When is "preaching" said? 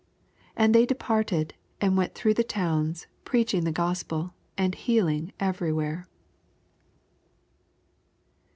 3.23-3.65